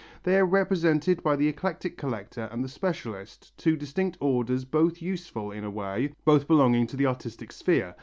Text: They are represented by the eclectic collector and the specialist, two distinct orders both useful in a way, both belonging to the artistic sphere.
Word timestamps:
They 0.23 0.35
are 0.39 0.47
represented 0.47 1.21
by 1.21 1.35
the 1.35 1.47
eclectic 1.47 1.95
collector 1.95 2.49
and 2.51 2.63
the 2.63 2.69
specialist, 2.69 3.55
two 3.55 3.75
distinct 3.75 4.17
orders 4.19 4.65
both 4.65 4.99
useful 4.99 5.51
in 5.51 5.63
a 5.63 5.69
way, 5.69 6.15
both 6.25 6.47
belonging 6.47 6.87
to 6.87 6.97
the 6.97 7.05
artistic 7.05 7.51
sphere. 7.51 7.93